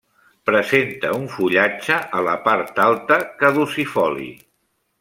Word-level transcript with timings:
Presenta 0.49 1.11
un 1.17 1.27
fullatge, 1.33 1.99
a 2.21 2.23
la 2.29 2.35
part 2.47 2.81
alta, 2.87 3.19
caducifoli. 3.43 4.31